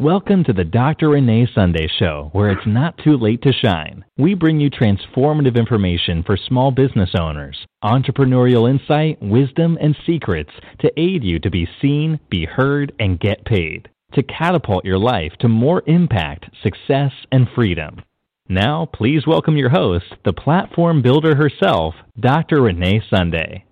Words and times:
Welcome 0.00 0.44
to 0.44 0.54
the 0.54 0.64
Dr. 0.64 1.10
Renee 1.10 1.46
Sunday 1.54 1.86
Show, 1.98 2.30
where 2.32 2.48
it's 2.48 2.66
not 2.66 2.96
too 3.04 3.18
late 3.18 3.42
to 3.42 3.52
shine. 3.52 4.02
We 4.16 4.32
bring 4.32 4.58
you 4.58 4.70
transformative 4.70 5.56
information 5.56 6.22
for 6.22 6.38
small 6.38 6.70
business 6.70 7.10
owners, 7.20 7.58
entrepreneurial 7.84 8.70
insight, 8.70 9.20
wisdom, 9.20 9.76
and 9.78 9.94
secrets 10.06 10.52
to 10.78 10.90
aid 10.98 11.22
you 11.22 11.38
to 11.40 11.50
be 11.50 11.68
seen, 11.82 12.18
be 12.30 12.46
heard, 12.46 12.94
and 12.98 13.20
get 13.20 13.44
paid, 13.44 13.90
to 14.14 14.22
catapult 14.22 14.86
your 14.86 14.96
life 14.96 15.32
to 15.40 15.48
more 15.48 15.82
impact, 15.86 16.46
success, 16.62 17.12
and 17.30 17.46
freedom. 17.54 18.00
Now, 18.48 18.86
please 18.86 19.26
welcome 19.26 19.58
your 19.58 19.68
host, 19.68 20.06
the 20.24 20.32
platform 20.32 21.02
builder 21.02 21.34
herself, 21.36 21.94
Dr. 22.18 22.62
Renee 22.62 23.02
Sunday. 23.10 23.66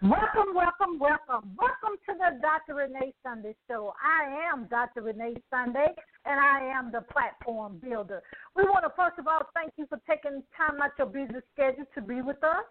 Welcome, 0.00 0.54
welcome, 0.54 1.00
welcome. 1.00 1.58
Welcome 1.58 1.98
to 2.06 2.14
the 2.14 2.38
Dr. 2.40 2.76
Renee 2.76 3.12
Sunday 3.24 3.56
Show. 3.66 3.92
I 3.98 4.48
am 4.52 4.68
Dr. 4.70 5.02
Renee 5.02 5.34
Sunday, 5.50 5.88
and 6.24 6.38
I 6.38 6.60
am 6.60 6.92
the 6.92 7.00
platform 7.10 7.80
builder. 7.82 8.22
We 8.54 8.62
want 8.62 8.84
to, 8.84 8.92
first 8.94 9.18
of 9.18 9.26
all, 9.26 9.40
thank 9.54 9.72
you 9.76 9.86
for 9.88 9.98
taking 10.08 10.44
time 10.56 10.80
out 10.80 10.92
your 10.98 11.08
busy 11.08 11.42
schedule 11.52 11.84
to 11.96 12.00
be 12.00 12.22
with 12.22 12.44
us. 12.44 12.62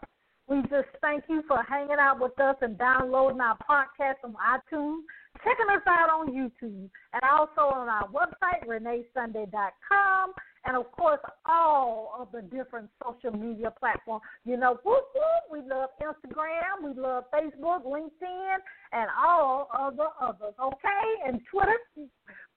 We 0.47 0.61
just 0.71 0.87
thank 1.01 1.25
you 1.27 1.43
for 1.49 1.61
hanging 1.63 1.99
out 1.99 2.21
with 2.21 2.39
us 2.39 2.55
and 2.61 2.77
downloading 2.77 3.41
our 3.41 3.57
podcast 3.57 4.23
on 4.23 4.35
iTunes, 4.39 5.03
checking 5.43 5.67
us 5.75 5.83
out 5.85 6.09
on 6.09 6.31
YouTube, 6.31 6.89
and 7.11 7.23
also 7.29 7.75
on 7.75 7.89
our 7.89 8.07
website, 8.07 8.63
reneesunday.com, 8.65 10.31
and 10.67 10.75
of 10.75 10.91
course, 10.91 11.19
all 11.45 12.13
of 12.19 12.27
the 12.33 12.41
different 12.41 12.89
social 13.01 13.31
media 13.31 13.73
platforms. 13.79 14.21
You 14.45 14.57
know, 14.57 14.77
whoop, 14.83 15.05
whoop, 15.15 15.43
we 15.49 15.59
love 15.67 15.89
Instagram, 16.01 16.83
we 16.83 17.01
love 17.01 17.23
Facebook, 17.33 17.85
LinkedIn, 17.85 18.57
and 18.91 19.09
all 19.17 19.69
of 19.77 19.95
the 19.95 20.07
others, 20.21 20.53
okay? 20.61 21.05
And 21.25 21.39
Twitter. 21.49 21.77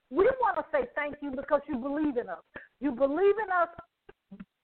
We 0.09 0.29
want 0.41 0.57
to 0.57 0.65
say 0.73 0.87
thank 0.93 1.15
you 1.21 1.31
because 1.31 1.61
you 1.69 1.77
believe 1.77 2.17
in 2.17 2.27
us. 2.27 2.43
You 2.81 2.91
believe 2.91 3.35
in 3.41 3.49
us 3.49 3.69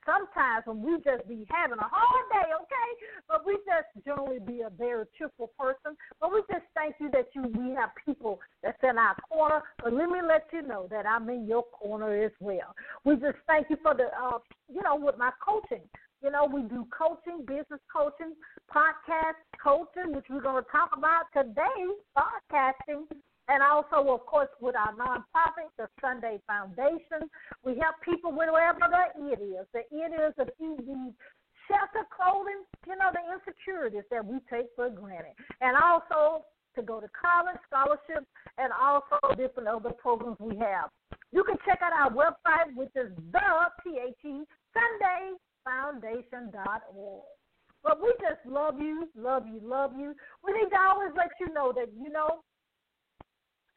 sometimes 0.07 0.63
when 0.65 0.81
we 0.81 0.95
just 1.03 1.27
be 1.27 1.45
having 1.51 1.77
a 1.77 1.89
hard 1.91 2.25
day, 2.31 2.49
okay? 2.55 2.89
But 3.27 3.45
we 3.45 3.59
just 3.67 3.91
generally 4.05 4.39
be 4.39 4.61
a 4.61 4.69
very 4.71 5.05
cheerful 5.17 5.51
person. 5.59 5.99
But 6.19 6.31
we 6.31 6.39
just 6.49 6.63
thank 6.73 6.95
you 6.99 7.11
that 7.11 7.27
you 7.35 7.43
we 7.43 7.75
have 7.75 7.91
people 8.05 8.39
that's 8.63 8.79
in 8.81 8.97
our 8.97 9.15
corner. 9.29 9.61
But 9.83 9.93
let 9.93 10.09
me 10.09 10.19
let 10.25 10.47
you 10.53 10.61
know 10.61 10.87
that 10.89 11.05
I'm 11.05 11.29
in 11.29 11.45
your 11.45 11.63
corner 11.63 12.23
as 12.23 12.31
well. 12.39 12.73
We 13.07 13.15
just 13.15 13.39
thank 13.47 13.69
you 13.69 13.77
for 13.81 13.95
the 13.95 14.11
uh 14.11 14.43
you 14.67 14.83
know, 14.83 14.99
with 14.99 15.17
my 15.17 15.31
coaching. 15.39 15.87
You 16.21 16.29
know, 16.29 16.43
we 16.43 16.63
do 16.63 16.83
coaching, 16.91 17.45
business 17.47 17.79
coaching, 17.87 18.35
podcast 18.67 19.39
coaching, 19.63 20.11
which 20.11 20.25
we're 20.29 20.41
going 20.41 20.61
to 20.61 20.69
talk 20.69 20.91
about 20.91 21.31
today, 21.31 21.87
podcasting 22.11 23.07
and 23.47 23.63
also, 23.63 24.11
of 24.11 24.25
course, 24.25 24.49
with 24.59 24.75
our 24.75 24.91
nonprofit, 24.99 25.71
the 25.77 25.87
Sunday 26.01 26.41
Foundation, 26.47 27.31
we 27.63 27.79
help 27.79 27.95
people 28.03 28.31
with 28.31 28.49
whatever 28.51 28.91
the 28.91 29.31
it 29.31 29.39
is. 29.39 29.65
The 29.71 29.87
it 29.87 30.11
is 30.11 30.33
you 30.59 30.75
need 30.75 31.13
shelter, 31.71 32.03
clothing, 32.11 32.67
you 32.85 32.95
know, 32.99 33.07
the 33.15 33.23
insecurities 33.31 34.03
that 34.11 34.25
we 34.25 34.39
take 34.51 34.67
for 34.75 34.89
granted. 34.89 35.31
And 35.61 35.77
also 35.79 36.43
to 36.75 36.81
go 36.81 36.99
to 36.99 37.07
college, 37.15 37.55
scholarships, 37.71 38.27
and 38.57 38.71
also 38.75 39.15
different 39.37 39.69
other 39.69 39.91
programs 39.95 40.37
we 40.39 40.57
have. 40.57 40.91
You 41.31 41.43
can 41.43 41.57
check 41.65 41.79
out 41.81 41.93
our 41.93 42.11
website, 42.11 42.75
which 42.75 42.91
is 42.95 43.11
the 43.31 43.39
T-H-E, 43.83 44.43
Sunday. 44.73 45.33
But 47.83 48.01
we 48.01 48.13
just 48.21 48.45
love 48.45 48.79
you, 48.79 49.09
love 49.15 49.43
you, 49.45 49.59
love 49.61 49.91
you. 49.97 50.15
We 50.43 50.53
need 50.53 50.69
to 50.69 50.79
always 50.79 51.11
let 51.15 51.29
you 51.39 51.53
know 51.53 51.73
that, 51.73 51.87
you 52.01 52.09
know, 52.09 52.43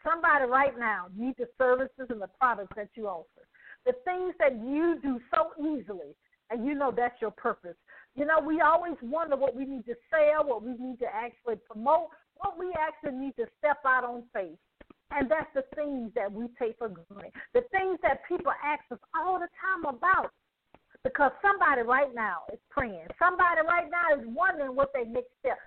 Somebody 0.02 0.46
right 0.46 0.78
now 0.78 1.06
needs 1.14 1.36
the 1.36 1.48
services 1.58 2.06
and 2.08 2.20
the 2.20 2.30
products 2.40 2.72
that 2.76 2.88
you 2.94 3.06
offer. 3.06 3.46
The 3.84 3.92
things 4.04 4.34
that 4.38 4.52
you 4.56 4.98
do 5.02 5.20
so 5.32 5.52
easily, 5.60 6.14
and 6.50 6.66
you 6.66 6.74
know 6.74 6.92
that's 6.94 7.20
your 7.20 7.30
purpose. 7.30 7.76
You 8.14 8.24
know, 8.24 8.40
we 8.40 8.60
always 8.60 8.94
wonder 9.02 9.36
what 9.36 9.54
we 9.54 9.64
need 9.64 9.84
to 9.86 9.94
sell, 10.10 10.46
what 10.46 10.62
we 10.62 10.72
need 10.72 10.98
to 11.00 11.06
actually 11.06 11.56
promote, 11.70 12.08
what 12.36 12.58
we 12.58 12.72
actually 12.78 13.18
need 13.18 13.36
to 13.36 13.46
step 13.58 13.78
out 13.86 14.04
on 14.04 14.24
faith. 14.32 14.58
And 15.10 15.30
that's 15.30 15.50
the 15.54 15.64
things 15.74 16.12
that 16.14 16.30
we 16.30 16.46
take 16.58 16.78
for 16.78 16.88
granted. 16.88 17.32
The 17.54 17.62
things 17.72 17.98
that 18.02 18.20
people 18.28 18.52
ask 18.64 18.82
us 18.90 18.98
all 19.14 19.38
the 19.38 19.48
time 19.60 19.94
about. 19.94 20.30
Because 21.02 21.32
somebody 21.40 21.82
right 21.82 22.14
now 22.14 22.42
is 22.52 22.58
praying. 22.70 23.06
Somebody 23.18 23.62
right 23.66 23.88
now 23.90 24.20
is 24.20 24.26
wondering 24.28 24.76
what 24.76 24.90
they 24.92 25.04
next 25.04 25.32
step. 25.40 25.58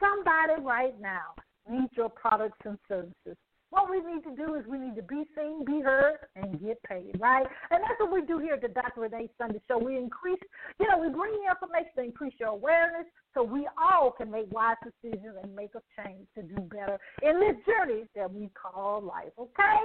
Somebody 0.00 0.62
right 0.62 0.98
now 0.98 1.34
needs 1.68 1.92
your 1.94 2.08
products 2.08 2.58
and 2.64 2.78
services. 2.88 3.36
What 3.70 3.90
we 3.90 4.00
need 4.00 4.24
to 4.24 4.34
do 4.34 4.54
is 4.54 4.64
we 4.66 4.78
need 4.78 4.96
to 4.96 5.02
be 5.02 5.24
seen, 5.36 5.64
be 5.64 5.80
heard, 5.80 6.16
and 6.36 6.58
get 6.60 6.82
paid, 6.84 7.16
right? 7.20 7.46
And 7.70 7.82
that's 7.82 8.00
what 8.00 8.12
we 8.12 8.22
do 8.22 8.38
here 8.38 8.54
at 8.54 8.62
the 8.62 8.68
Dr. 8.68 9.02
Renee 9.02 9.28
Sunday 9.36 9.60
Show. 9.68 9.78
We 9.78 9.98
increase, 9.98 10.40
you 10.80 10.88
know, 10.88 10.96
we 10.96 11.08
bring 11.08 11.34
you 11.34 11.48
information 11.50 11.92
to 11.96 12.02
increase 12.02 12.32
your 12.40 12.48
awareness 12.48 13.04
so 13.34 13.42
we 13.42 13.68
all 13.76 14.10
can 14.10 14.30
make 14.30 14.50
wise 14.52 14.80
decisions 14.82 15.36
and 15.42 15.54
make 15.54 15.70
a 15.76 15.82
change 16.00 16.26
to 16.34 16.42
do 16.42 16.56
better 16.62 16.98
in 17.22 17.38
this 17.40 17.56
journey 17.68 18.04
that 18.16 18.32
we 18.32 18.48
call 18.56 19.02
life, 19.02 19.36
okay? 19.38 19.84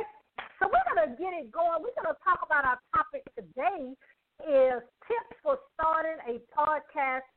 So 0.59 0.71
we're 0.71 0.95
going 0.95 1.09
to 1.09 1.21
get 1.21 1.33
it 1.35 1.51
going. 1.51 1.83
We're 1.83 1.97
going 2.00 2.15
to 2.15 2.19
talk 2.23 2.39
about 2.45 2.63
our 2.63 2.79
topic 2.95 3.27
today 3.35 3.91
is 4.47 4.81
tips 5.07 5.35
for 5.44 5.59
starting 5.75 6.17
a 6.23 6.39
podcast. 6.55 7.27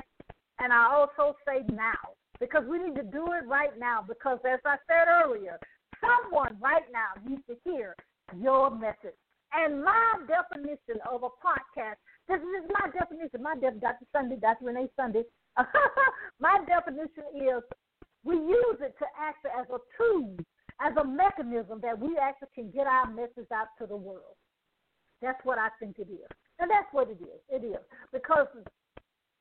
And 0.59 0.73
I 0.73 0.95
also 0.95 1.37
say 1.47 1.67
now 1.75 2.17
because 2.41 2.65
we 2.69 2.79
need 2.79 2.95
to 2.97 3.03
do 3.03 3.27
it 3.33 3.47
right 3.47 3.77
now 3.79 4.05
because 4.07 4.39
as 4.47 4.61
I 4.65 4.77
said 4.87 5.09
earlier, 5.09 5.59
someone 6.01 6.57
right 6.61 6.85
now 6.93 7.15
needs 7.29 7.43
to 7.49 7.57
hear 7.65 7.95
your 8.39 8.71
message. 8.71 9.17
And 9.53 9.83
my 9.83 10.19
definition 10.27 11.01
of 11.11 11.23
a 11.23 11.31
podcast, 11.41 11.97
this 12.29 12.41
is 12.41 12.69
my 12.69 12.91
definition, 12.91 13.43
my 13.43 13.55
definition, 13.55 13.81
Dr. 13.81 14.07
Sunday, 14.13 14.37
Dr. 14.37 14.67
Renee 14.67 14.89
Sunday. 14.97 15.23
my 16.41 16.59
definition 16.67 17.25
is 17.35 17.63
we 18.25 18.37
use 18.37 18.79
it 18.81 18.95
to 18.99 19.07
act 19.17 19.47
as 19.47 19.67
a 19.71 19.79
tool, 19.97 20.37
as 20.81 20.93
a 21.01 21.05
mechanism 21.05 21.81
that 21.83 21.99
we 21.99 22.19
actually 22.21 22.49
can 22.55 22.71
get 22.71 22.87
our 22.87 23.09
message 23.11 23.49
out 23.55 23.69
to 23.79 23.87
the 23.87 23.97
world. 23.97 24.37
That's 25.23 25.39
what 25.45 25.59
I 25.59 25.69
think 25.81 25.99
it 25.99 26.11
is. 26.11 26.29
And 26.59 26.71
that's 26.71 26.89
what 26.93 27.09
it 27.09 27.21
is. 27.23 27.41
It 27.49 27.65
is. 27.65 27.81
Because 28.13 28.49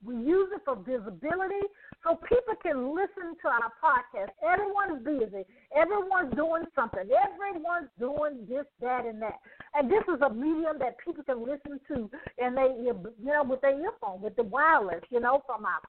we 0.06 0.16
use 0.16 0.50
it 0.54 0.62
for 0.64 0.76
visibility 0.76 1.66
so 2.04 2.16
people 2.16 2.54
can 2.62 2.94
listen 2.94 3.36
to 3.42 3.48
our 3.48 3.74
podcast. 3.82 4.30
Everyone's 4.46 5.04
busy. 5.04 5.44
Everyone's 5.76 6.34
doing 6.36 6.64
something. 6.76 7.10
Everyone's 7.10 7.90
doing 8.00 8.46
this, 8.48 8.66
that, 8.82 9.06
and 9.06 9.22
that. 9.22 9.40
And 9.74 9.90
this 9.90 10.04
is 10.14 10.22
a 10.22 10.30
medium 10.30 10.78
that 10.80 10.98
people 11.04 11.24
can 11.24 11.42
listen 11.42 11.80
to, 11.90 12.10
and 12.38 12.56
they, 12.56 12.76
you 12.78 12.94
know, 13.24 13.44
with 13.44 13.62
their 13.62 13.80
earphone, 13.80 14.22
with 14.22 14.36
the 14.36 14.44
wireless, 14.44 15.04
you 15.10 15.20
know, 15.20 15.42
from 15.46 15.66
our 15.66 15.82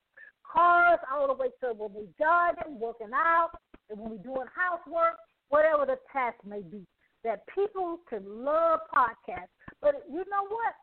cars 0.43 0.99
all 1.13 1.27
the 1.27 1.35
way 1.35 1.49
to 1.61 1.75
when 1.75 1.93
we're 1.93 2.15
jogging, 2.19 2.81
working 2.81 3.13
out, 3.15 3.51
and 3.91 4.01
when 4.01 4.11
we're 4.11 4.25
doing 4.25 4.47
housework, 4.55 5.17
whatever 5.49 5.85
the 5.85 5.99
task 6.13 6.37
may 6.47 6.63
be. 6.63 6.87
That 7.25 7.43
people 7.53 7.99
can 8.09 8.23
love 8.45 8.81
podcasts. 8.95 9.51
But 9.83 10.05
you 10.09 10.19
know 10.31 10.47
what? 10.49 10.75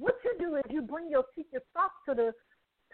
What 0.00 0.16
you 0.24 0.32
do 0.40 0.56
is 0.56 0.64
you 0.70 0.80
bring 0.80 1.12
your 1.12 1.24
secret 1.36 1.62
sauce 1.76 1.92
to 2.08 2.14
the 2.16 2.32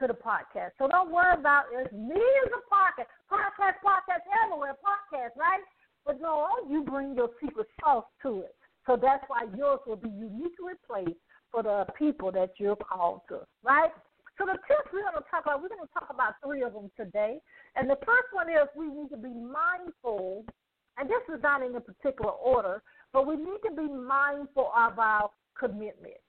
to 0.02 0.06
the 0.10 0.18
podcast. 0.18 0.74
So 0.76 0.90
don't 0.90 1.10
worry 1.10 1.32
about 1.38 1.70
there's 1.70 1.88
millions 1.92 2.52
of 2.52 2.66
podcasts, 2.68 3.14
podcast, 3.30 3.78
podcast 3.80 4.26
everywhere, 4.44 4.74
podcast, 4.82 5.38
right? 5.38 5.62
But 6.04 6.20
no, 6.20 6.48
you 6.68 6.82
bring 6.82 7.14
your 7.14 7.30
secret 7.40 7.68
sauce 7.80 8.04
to 8.22 8.40
it. 8.42 8.54
So 8.86 8.98
that's 9.00 9.24
why 9.28 9.46
yours 9.56 9.80
will 9.86 9.96
be 9.96 10.10
uniquely 10.10 10.74
placed 10.86 11.18
for 11.50 11.62
the 11.62 11.86
people 11.96 12.30
that 12.32 12.50
you're 12.58 12.76
called 12.76 13.22
to, 13.30 13.40
right? 13.62 13.90
So 14.36 14.44
the 14.44 14.58
tips 14.68 14.90
we're 14.92 15.06
going 15.06 15.16
to 15.16 15.24
talk 15.30 15.46
about, 15.46 15.62
we're 15.62 15.70
going 15.72 15.86
to 15.86 15.94
talk 15.94 16.10
about 16.10 16.34
three 16.44 16.62
of 16.62 16.74
them 16.74 16.90
today. 16.98 17.38
And 17.76 17.88
the 17.88 17.96
first 18.04 18.28
one 18.32 18.50
is 18.50 18.68
we 18.76 18.88
need 18.88 19.08
to 19.10 19.16
be 19.16 19.32
mindful, 19.32 20.44
and 20.98 21.08
this 21.08 21.22
is 21.32 21.40
not 21.42 21.62
in 21.62 21.74
a 21.74 21.80
particular 21.80 22.32
order, 22.32 22.82
but 23.14 23.26
we 23.26 23.36
need 23.36 23.62
to 23.64 23.74
be 23.74 23.88
mindful 23.88 24.70
of 24.76 24.98
our 24.98 25.30
commitment. 25.58 26.20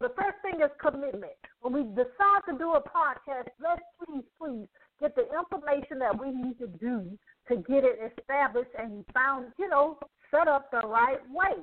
The 0.00 0.08
first 0.16 0.40
thing 0.40 0.60
is 0.64 0.70
commitment. 0.80 1.36
When 1.60 1.74
we 1.74 1.82
decide 1.92 2.40
to 2.48 2.56
do 2.56 2.72
a 2.72 2.80
podcast, 2.80 3.52
let's 3.60 3.82
please, 4.00 4.24
please 4.40 4.66
get 4.98 5.14
the 5.14 5.28
information 5.28 5.98
that 6.00 6.18
we 6.18 6.32
need 6.32 6.58
to 6.58 6.66
do 6.66 7.18
to 7.48 7.56
get 7.56 7.84
it 7.84 8.00
established 8.00 8.70
and 8.78 9.04
found, 9.12 9.52
you 9.58 9.68
know, 9.68 9.98
set 10.30 10.48
up 10.48 10.70
the 10.70 10.86
right 10.88 11.20
way. 11.28 11.60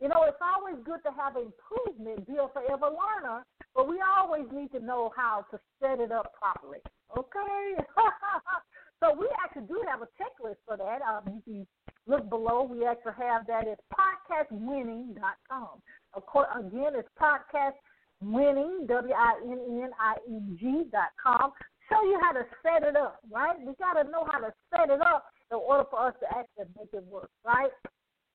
You 0.00 0.08
know, 0.08 0.24
it's 0.28 0.40
always 0.40 0.76
good 0.84 1.00
to 1.04 1.12
have 1.12 1.36
improvement, 1.36 2.26
be 2.26 2.36
a 2.36 2.48
forever 2.48 2.88
learner, 2.92 3.44
but 3.74 3.88
we 3.88 4.00
always 4.00 4.44
need 4.52 4.70
to 4.72 4.80
know 4.80 5.12
how 5.16 5.44
to 5.50 5.60
set 5.80 6.00
it 6.00 6.12
up 6.12 6.32
properly. 6.40 6.80
Okay? 7.16 7.84
so 9.00 9.16
we 9.18 9.28
actually 9.44 9.66
do 9.68 9.82
have 9.88 10.00
a 10.00 10.08
checklist 10.16 10.60
for 10.66 10.76
that. 10.76 11.00
Um, 11.02 11.22
you 11.28 11.42
can 11.44 11.66
look 12.06 12.28
below. 12.28 12.62
We 12.62 12.86
actually 12.86 13.16
have 13.18 13.46
that 13.46 13.66
at 13.68 13.80
podcastwinning.com. 13.92 15.82
Of 16.16 16.24
course, 16.24 16.48
again, 16.58 16.96
it's 16.96 17.08
podcast 17.20 17.76
winning, 18.22 18.86
W 18.88 19.14
I 19.14 19.32
N 19.44 19.60
N 19.84 19.90
I 20.00 20.16
E 20.26 20.56
G 20.58 20.84
dot 20.90 21.12
com. 21.22 21.52
Show 21.90 22.02
you 22.02 22.18
how 22.20 22.32
to 22.32 22.44
set 22.64 22.88
it 22.88 22.96
up, 22.96 23.20
right? 23.30 23.54
We 23.60 23.74
got 23.78 24.02
to 24.02 24.10
know 24.10 24.26
how 24.32 24.40
to 24.40 24.52
set 24.72 24.88
it 24.88 25.00
up 25.02 25.26
in 25.52 25.58
order 25.58 25.84
for 25.90 26.08
us 26.08 26.14
to 26.20 26.26
actually 26.36 26.72
make 26.76 26.88
it 26.92 27.04
work, 27.04 27.30
right? 27.44 27.70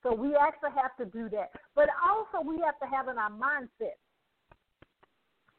So 0.03 0.13
we 0.13 0.35
actually 0.35 0.71
have 0.79 0.95
to 1.01 1.05
do 1.05 1.27
that. 1.35 1.49
But 1.75 1.89
also 2.05 2.47
we 2.47 2.61
have 2.61 2.79
to 2.79 2.87
have 2.95 3.07
in 3.09 3.17
our 3.17 3.31
mindset 3.31 3.97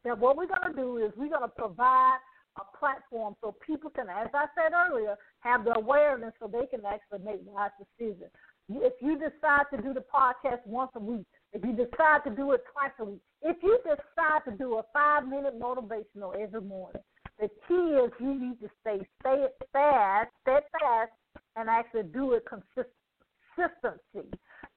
that 0.05 0.19
what 0.19 0.37
we're 0.37 0.47
going 0.47 0.75
to 0.75 0.81
do 0.81 0.97
is 0.99 1.13
we're 1.17 1.29
going 1.29 1.43
to 1.43 1.49
provide 1.49 2.19
a 2.57 2.79
platform 2.79 3.35
so 3.41 3.55
people 3.67 3.91
can, 3.91 4.07
as 4.09 4.29
I 4.33 4.47
said 4.55 4.73
earlier, 4.73 5.17
have 5.41 5.65
the 5.65 5.77
awareness 5.77 6.33
so 6.41 6.47
they 6.47 6.67
can 6.67 6.87
actually 6.87 7.25
make 7.25 7.41
wise 7.45 7.71
decisions. 7.79 8.31
If 8.69 8.95
you 9.01 9.19
decide 9.19 9.67
to 9.75 9.83
do 9.83 9.93
the 9.93 10.05
podcast 10.07 10.65
once 10.67 10.91
a 10.95 11.01
week, 11.01 11.27
if 11.53 11.65
you 11.65 11.73
decide 11.73 12.25
to 12.25 12.31
do 12.31 12.53
it 12.53 12.65
twice 12.73 12.93
a 12.99 13.05
week, 13.05 13.21
if 13.43 13.57
you 13.63 13.79
decide 13.85 14.41
to 14.47 14.57
do 14.57 14.79
a 14.79 14.83
five 14.93 15.27
minute 15.29 15.61
motivational 15.61 16.35
every 16.41 16.63
morning, 16.63 17.03
the 17.39 17.49
key 17.69 17.75
is 17.75 18.11
you 18.21 18.35
need 18.39 18.61
to 18.61 18.71
stay 18.81 19.07
stay 19.21 19.47
fast, 19.73 20.31
steadfast, 20.43 21.13
and 21.57 21.69
actually 21.69 22.05
do 22.05 22.33
it 22.33 22.45
consistency. 22.47 24.31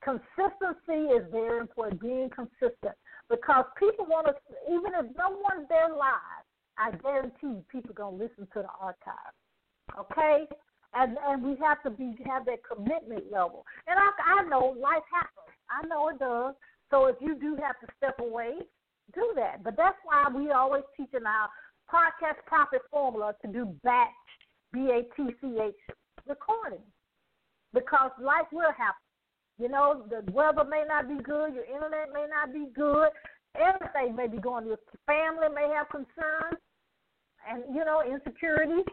Consistency 0.04 1.14
is 1.14 1.24
very 1.32 1.60
important. 1.60 2.02
Being 2.02 2.30
consistent 2.30 2.96
because 3.30 3.66
people 3.80 4.06
want 4.06 4.28
to, 4.28 4.34
even 4.70 4.92
if 4.94 5.06
no 5.18 5.30
one's 5.30 5.68
there 5.70 5.90
live, 5.90 6.44
I 6.78 6.92
guarantee 6.92 7.62
people 7.72 7.94
gonna 7.96 8.16
listen 8.16 8.48
to 8.54 8.62
the 8.62 8.70
archive. 8.80 9.34
Okay, 9.98 10.48
and 10.94 11.18
and 11.28 11.44
we 11.44 11.56
have 11.64 11.82
to 11.84 11.90
be 11.90 12.18
have 12.26 12.46
that 12.46 12.60
commitment 12.64 13.32
level. 13.32 13.66
And 13.88 13.98
I 13.98 14.40
I 14.40 14.44
know 14.50 14.76
life 14.80 15.04
happens. 15.12 15.45
I 15.70 15.86
know 15.88 16.10
it 16.10 16.20
does. 16.20 16.54
So 16.90 17.08
if 17.08 17.16
you 17.20 17.36
do 17.36 17.58
have 17.62 17.80
to 17.82 17.88
step 17.98 18.20
away, 18.20 18.54
do 19.14 19.34
that. 19.36 19.64
But 19.64 19.76
that's 19.78 19.98
why 20.04 20.28
we 20.34 20.52
always 20.52 20.84
teach 20.96 21.14
in 21.14 21.26
our 21.26 21.50
podcast 21.92 22.44
profit 22.46 22.82
formula 22.92 23.34
to 23.42 23.52
do 23.52 23.76
batch 23.84 24.10
B 24.74 24.90
A 24.92 25.04
T 25.16 25.30
C 25.42 25.58
H 25.62 25.76
recording 26.28 26.84
because 27.74 28.12
life 28.20 28.48
will 28.52 28.72
happen. 28.72 29.02
You 29.58 29.70
know, 29.70 30.06
the 30.10 30.30
weather 30.32 30.64
may 30.64 30.84
not 30.88 31.08
be 31.08 31.22
good, 31.24 31.54
your 31.54 31.66
internet 31.66 32.10
may 32.14 32.26
not 32.30 32.54
be 32.54 32.68
good, 32.76 33.10
everything 33.56 34.16
may 34.16 34.28
be 34.28 34.38
going. 34.38 34.68
Your 34.68 34.80
family 35.06 35.48
may 35.54 35.72
have 35.74 35.88
concerns, 35.90 36.60
and 37.50 37.64
you 37.74 37.86
know 37.86 38.02
insecurity. 38.02 38.84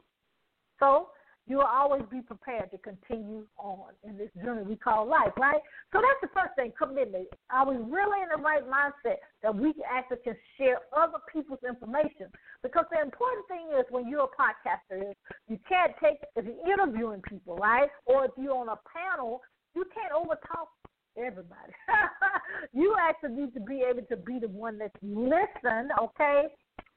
So 0.78 1.08
you 1.46 1.56
will 1.56 1.66
always 1.66 2.02
be 2.10 2.20
prepared 2.20 2.70
to 2.70 2.78
continue 2.78 3.44
on 3.58 3.92
in 4.04 4.16
this 4.16 4.30
journey 4.42 4.62
we 4.62 4.76
call 4.76 5.06
life, 5.06 5.32
right? 5.36 5.60
So 5.92 6.00
that's 6.00 6.22
the 6.22 6.28
first 6.38 6.54
thing, 6.56 6.72
commitment. 6.78 7.28
Are 7.50 7.68
we 7.68 7.76
really 7.76 8.22
in 8.22 8.28
the 8.34 8.42
right 8.42 8.62
mindset 8.62 9.16
that 9.42 9.54
we 9.54 9.74
actually 9.90 10.18
can 10.24 10.36
share 10.56 10.78
other 10.96 11.18
people's 11.32 11.62
information? 11.66 12.30
Because 12.62 12.84
the 12.92 13.02
important 13.02 13.46
thing 13.48 13.66
is 13.78 13.84
when 13.90 14.08
you're 14.08 14.28
a 14.30 14.36
podcaster 14.38 15.10
is 15.10 15.16
you 15.48 15.58
can't 15.68 15.92
take 16.02 16.18
if 16.36 16.44
you're 16.44 16.72
interviewing 16.72 17.22
people, 17.22 17.56
right? 17.56 17.88
Or 18.06 18.24
if 18.24 18.30
you're 18.36 18.56
on 18.56 18.68
a 18.68 18.78
panel, 18.86 19.40
you 19.74 19.84
can't 19.92 20.12
overtalk 20.12 20.70
everybody. 21.16 21.72
you 22.72 22.94
actually 23.00 23.42
need 23.42 23.54
to 23.54 23.60
be 23.60 23.84
able 23.88 24.02
to 24.02 24.16
be 24.16 24.38
the 24.38 24.48
one 24.48 24.78
that's 24.78 24.94
listen, 25.02 25.88
okay? 26.00 26.44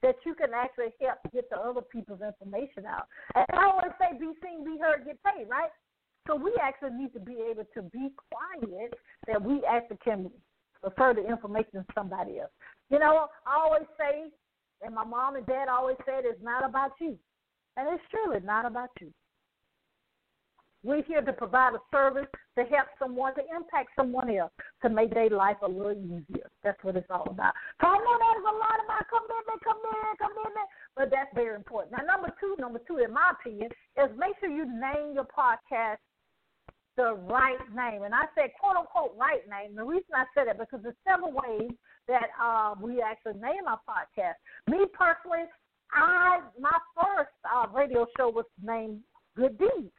That 0.02 0.16
you 0.26 0.36
can 0.36 0.50
actually 0.54 0.94
help 1.02 1.20
get 1.34 1.50
the 1.50 1.58
other 1.58 1.82
people's 1.82 2.22
information 2.22 2.86
out. 2.86 3.08
And 3.34 3.46
I 3.54 3.66
always 3.66 3.92
say, 4.00 4.18
be 4.18 4.32
seen, 4.44 4.64
be 4.64 4.78
heard, 4.80 5.06
get 5.06 5.18
paid, 5.24 5.48
right? 5.50 5.70
So 6.28 6.36
we 6.36 6.54
actually 6.62 6.98
need 6.98 7.14
to 7.14 7.20
be 7.20 7.38
able 7.50 7.66
to 7.74 7.82
be 7.84 8.10
quiet 8.32 8.94
that 9.28 9.42
we 9.42 9.62
actually 9.70 10.00
can 10.04 10.30
refer 10.84 11.14
the 11.14 11.28
information 11.28 11.82
to 11.82 11.86
somebody 11.94 12.40
else. 12.40 12.52
You 12.90 13.00
know, 13.00 13.28
I 13.46 13.60
always 13.60 13.88
say, 13.98 14.32
and 14.82 14.94
my 14.94 15.04
mom 15.04 15.36
and 15.36 15.46
dad 15.46 15.68
always 15.70 15.98
said, 16.06 16.24
it's 16.26 16.42
not 16.44 16.68
about 16.68 16.92
you. 17.00 17.18
And 17.78 17.88
it's 17.94 18.04
truly 18.12 18.40
not 18.46 18.66
about 18.66 18.90
you. 19.02 19.12
We're 20.86 21.02
here 21.02 21.26
to 21.26 21.34
provide 21.34 21.74
a 21.74 21.82
service 21.90 22.30
to 22.54 22.62
help 22.70 22.86
someone, 23.02 23.34
to 23.34 23.42
impact 23.50 23.90
someone 23.98 24.30
else, 24.30 24.54
to 24.84 24.90
make 24.90 25.18
their 25.18 25.34
life 25.34 25.58
a 25.66 25.68
little 25.68 25.98
easier. 25.98 26.46
That's 26.62 26.78
what 26.86 26.96
it's 26.96 27.10
all 27.10 27.26
about. 27.26 27.58
So 27.82 27.90
I 27.90 27.98
know 27.98 28.16
there's 28.22 28.46
a 28.46 28.54
lot 28.54 28.78
about 28.86 29.10
commitment, 29.10 29.60
commitment, 29.66 30.18
commitment, 30.22 30.70
but 30.94 31.10
that's 31.10 31.34
very 31.34 31.58
important. 31.58 31.98
Now, 31.98 32.06
number 32.06 32.30
two, 32.38 32.54
number 32.62 32.78
two, 32.86 33.02
in 33.02 33.10
my 33.10 33.34
opinion, 33.34 33.74
is 33.98 34.14
make 34.14 34.38
sure 34.38 34.54
you 34.54 34.70
name 34.70 35.18
your 35.18 35.26
podcast 35.26 35.98
the 36.98 37.18
right 37.28 37.60
name. 37.76 38.04
And 38.04 38.14
I 38.14 38.30
said 38.38 38.54
quote 38.62 38.78
unquote 38.78 39.18
right 39.18 39.42
name. 39.50 39.76
The 39.76 39.84
reason 39.84 40.14
I 40.14 40.30
said 40.38 40.48
it 40.48 40.58
because 40.62 40.80
there's 40.86 40.96
several 41.02 41.34
ways 41.34 41.74
that 42.08 42.30
uh, 42.38 42.76
we 42.80 43.02
actually 43.02 43.42
name 43.42 43.66
our 43.68 43.82
podcast. 43.90 44.38
Me 44.70 44.86
personally, 44.94 45.50
I 45.92 46.42
my 46.60 46.78
first 46.94 47.34
uh, 47.44 47.68
radio 47.74 48.06
show 48.18 48.30
was 48.30 48.46
named 48.62 49.02
Good 49.36 49.58
Deeds. 49.58 49.92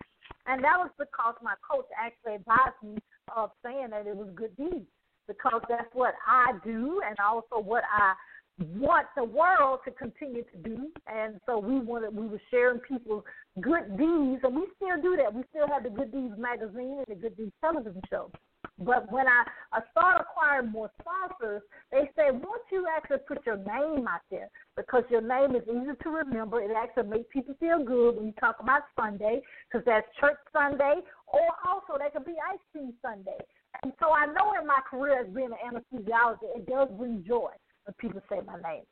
And 0.46 0.62
that 0.62 0.78
was 0.78 0.90
because 0.98 1.34
my 1.42 1.54
coach 1.68 1.86
actually 1.98 2.36
advised 2.36 2.80
me 2.82 2.98
of 3.36 3.50
saying 3.64 3.88
that 3.90 4.06
it 4.06 4.16
was 4.16 4.28
good 4.34 4.56
deeds 4.56 4.86
because 5.26 5.60
that's 5.68 5.92
what 5.92 6.14
I 6.26 6.52
do 6.64 7.00
and 7.06 7.16
also 7.18 7.58
what 7.58 7.82
I 7.92 8.14
want 8.78 9.06
the 9.16 9.24
world 9.24 9.80
to 9.84 9.90
continue 9.90 10.42
to 10.42 10.58
do. 10.62 10.88
And 11.06 11.40
so 11.46 11.58
we 11.58 11.78
wanted 11.80 12.14
we 12.14 12.26
were 12.26 12.40
sharing 12.50 12.78
people's 12.78 13.24
good 13.60 13.96
deeds 13.96 14.40
and 14.42 14.54
we 14.54 14.66
still 14.76 15.02
do 15.02 15.16
that. 15.16 15.34
We 15.34 15.42
still 15.50 15.68
have 15.68 15.82
the 15.82 15.90
Good 15.90 16.12
Deeds 16.12 16.34
magazine 16.38 17.02
and 17.06 17.06
the 17.08 17.20
Good 17.20 17.36
Deeds 17.36 17.52
television 17.60 18.00
show. 18.08 18.30
But 18.78 19.10
when 19.10 19.26
I, 19.26 19.44
I 19.72 19.80
started 19.90 20.20
acquiring 20.22 20.70
more 20.70 20.90
sponsors, 21.00 21.62
they 21.90 22.10
said 22.14 22.34
once 22.34 22.62
you 22.70 22.86
actually 22.94 23.24
put 23.26 23.44
your 23.46 23.56
name 23.56 24.06
out 24.06 24.20
there, 24.30 24.48
because 24.76 25.04
your 25.08 25.22
name 25.22 25.56
is 25.56 25.62
easy 25.64 25.96
to 26.02 26.10
remember, 26.10 26.60
it 26.60 26.70
actually 26.76 27.08
makes 27.08 27.28
people 27.32 27.54
feel 27.58 27.82
good 27.82 28.16
when 28.16 28.26
you 28.26 28.34
talk 28.38 28.56
about 28.60 28.82
Sunday, 28.94 29.40
because 29.70 29.84
that's 29.86 30.06
Church 30.20 30.36
Sunday, 30.52 31.00
or 31.26 31.48
also 31.66 31.96
that 31.98 32.12
could 32.12 32.26
be 32.26 32.34
Ice 32.52 32.60
Cream 32.72 32.92
Sundae. 33.00 33.32
And 33.82 33.92
so 33.98 34.12
I 34.12 34.26
know 34.26 34.52
in 34.60 34.66
my 34.66 34.80
career 34.88 35.20
as 35.20 35.34
being 35.34 35.50
an 35.52 35.58
anesthesiologist, 35.64 36.56
it 36.56 36.66
does 36.66 36.88
bring 36.98 37.24
joy 37.26 37.50
when 37.84 37.94
people 37.98 38.20
say 38.28 38.40
my 38.46 38.60
name. 38.60 38.84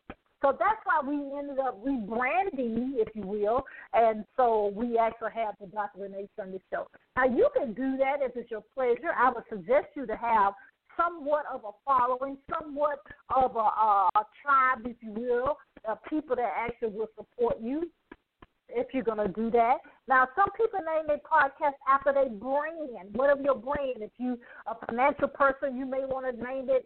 So 0.44 0.52
that's 0.52 0.76
why 0.84 1.00
we 1.02 1.14
ended 1.38 1.58
up 1.58 1.82
rebranding, 1.82 3.00
if 3.00 3.08
you 3.14 3.22
will, 3.22 3.64
and 3.94 4.26
so 4.36 4.70
we 4.76 4.98
actually 4.98 5.30
have 5.34 5.54
the 5.58 5.68
Dr. 5.68 6.02
Renee 6.02 6.28
Sunday 6.36 6.60
Show. 6.70 6.86
Now 7.16 7.24
you 7.24 7.48
can 7.56 7.72
do 7.72 7.96
that 7.96 8.16
if 8.20 8.36
it's 8.36 8.50
your 8.50 8.62
pleasure. 8.74 9.16
I 9.16 9.32
would 9.32 9.44
suggest 9.48 9.86
you 9.96 10.06
to 10.06 10.14
have 10.14 10.52
somewhat 10.98 11.46
of 11.50 11.62
a 11.64 11.70
following, 11.82 12.36
somewhat 12.52 12.98
of 13.34 13.56
a, 13.56 13.58
a, 13.58 14.08
a 14.16 14.26
tribe, 14.42 14.84
if 14.84 14.96
you 15.00 15.12
will, 15.12 15.56
people 16.10 16.36
that 16.36 16.52
actually 16.58 16.90
will 16.90 17.08
support 17.16 17.56
you 17.62 17.90
if 18.68 18.88
you're 18.92 19.02
going 19.02 19.26
to 19.26 19.32
do 19.32 19.50
that. 19.50 19.78
Now, 20.08 20.28
some 20.36 20.50
people 20.56 20.80
name 20.80 21.06
their 21.06 21.18
podcast 21.18 21.74
after 21.88 22.12
their 22.12 22.28
brand, 22.28 23.14
whatever 23.14 23.40
your 23.40 23.56
brand. 23.56 24.02
If 24.02 24.10
you 24.18 24.38
a 24.66 24.74
financial 24.86 25.28
person, 25.28 25.76
you 25.76 25.86
may 25.86 26.04
want 26.04 26.26
to 26.26 26.44
name 26.44 26.66
it 26.68 26.84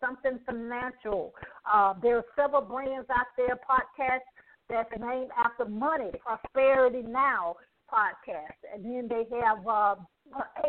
something 0.00 0.38
financial. 0.46 1.34
Uh, 1.70 1.94
there 2.02 2.16
are 2.16 2.24
several 2.36 2.62
brands 2.62 3.08
out 3.10 3.26
there, 3.36 3.58
podcasts 3.68 4.20
that's 4.68 4.90
named 4.98 5.30
after 5.36 5.64
money, 5.64 6.10
Prosperity 6.24 7.02
Now 7.02 7.56
podcast, 7.92 8.58
and 8.72 8.84
then 8.84 9.08
they 9.08 9.24
have 9.42 9.66
uh, 9.66 9.96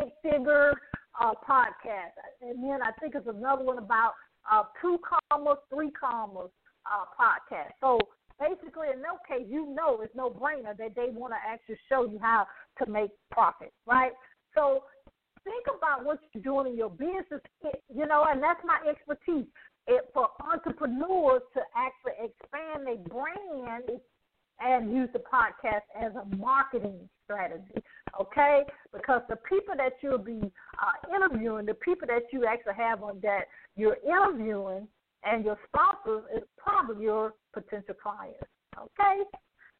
eight 0.00 0.12
figure 0.22 0.72
uh, 1.20 1.32
podcast, 1.48 2.18
and 2.40 2.62
then 2.62 2.80
I 2.82 2.90
think 3.00 3.14
it's 3.14 3.26
another 3.28 3.64
one 3.64 3.78
about 3.78 4.12
uh, 4.50 4.64
two 4.80 4.98
commas, 5.30 5.58
three 5.72 5.90
commas 5.92 6.50
uh, 6.86 7.04
podcast. 7.18 7.70
So 7.80 7.98
basically, 8.40 8.88
in 8.92 9.00
no 9.00 9.18
case, 9.28 9.46
you 9.48 9.72
know 9.74 10.00
it's 10.00 10.14
no 10.14 10.30
brainer 10.30 10.76
that 10.76 10.94
they 10.96 11.10
want 11.10 11.32
to 11.32 11.38
actually 11.48 11.78
show 11.88 12.04
you 12.04 12.18
how 12.20 12.46
to 12.78 12.90
make 12.90 13.10
profit, 13.30 13.72
right? 13.86 14.12
So 14.54 14.82
think 15.44 15.66
about 15.76 16.04
what 16.04 16.18
you're 16.32 16.42
doing 16.42 16.72
in 16.72 16.78
your 16.78 16.90
business, 16.90 17.42
you 17.94 18.06
know, 18.06 18.24
and 18.28 18.42
that's 18.42 18.60
my 18.64 18.78
expertise. 18.88 19.46
It, 19.88 20.10
for 20.14 20.28
entrepreneurs 20.40 21.42
to 21.54 21.60
actually 21.74 22.30
expand 22.30 22.86
their 22.86 23.02
brand 23.10 24.00
and 24.60 24.92
use 24.92 25.08
the 25.12 25.18
podcast 25.18 25.82
as 26.00 26.12
a 26.14 26.36
marketing 26.36 27.08
strategy, 27.24 27.82
okay? 28.20 28.62
Because 28.92 29.22
the 29.28 29.36
people 29.36 29.74
that 29.76 29.94
you'll 30.00 30.18
be 30.18 30.40
uh, 30.40 31.14
interviewing, 31.14 31.66
the 31.66 31.74
people 31.74 32.06
that 32.06 32.22
you 32.32 32.46
actually 32.46 32.74
have 32.76 33.02
on 33.02 33.18
that 33.22 33.46
you're 33.76 33.96
interviewing, 34.06 34.86
and 35.24 35.44
your 35.44 35.58
sponsors 35.68 36.24
is 36.36 36.42
probably 36.56 37.04
your 37.04 37.34
potential 37.52 37.94
clients, 38.00 38.44
okay? 38.78 39.22